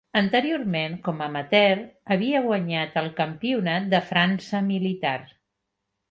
Anteriorment, 0.19 0.93
com 1.07 1.19
a 1.19 1.25
amateur, 1.31 1.83
havia 2.15 2.41
guanyat 2.45 2.97
el 3.01 3.09
Campionat 3.19 3.85
de 3.91 3.99
França 4.13 4.63
militar. 4.71 5.17